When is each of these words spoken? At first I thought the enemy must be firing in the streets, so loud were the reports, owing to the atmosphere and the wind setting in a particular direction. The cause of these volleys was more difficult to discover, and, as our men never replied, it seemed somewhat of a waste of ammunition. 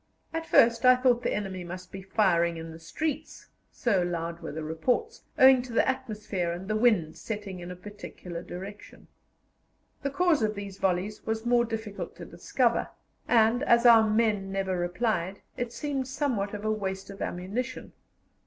At 0.33 0.47
first 0.47 0.83
I 0.83 0.95
thought 0.95 1.21
the 1.21 1.31
enemy 1.31 1.63
must 1.63 1.91
be 1.91 2.01
firing 2.01 2.57
in 2.57 2.71
the 2.71 2.79
streets, 2.79 3.49
so 3.69 4.01
loud 4.01 4.41
were 4.41 4.51
the 4.51 4.63
reports, 4.63 5.21
owing 5.37 5.61
to 5.61 5.73
the 5.73 5.87
atmosphere 5.87 6.51
and 6.51 6.67
the 6.67 6.75
wind 6.75 7.17
setting 7.19 7.59
in 7.59 7.69
a 7.69 7.75
particular 7.75 8.41
direction. 8.41 9.09
The 10.01 10.09
cause 10.09 10.41
of 10.41 10.55
these 10.55 10.79
volleys 10.79 11.23
was 11.27 11.45
more 11.45 11.65
difficult 11.65 12.15
to 12.15 12.25
discover, 12.25 12.89
and, 13.27 13.61
as 13.61 13.85
our 13.85 14.09
men 14.09 14.51
never 14.51 14.75
replied, 14.75 15.41
it 15.55 15.71
seemed 15.71 16.07
somewhat 16.07 16.55
of 16.55 16.65
a 16.65 16.71
waste 16.71 17.11
of 17.11 17.21
ammunition. 17.21 17.93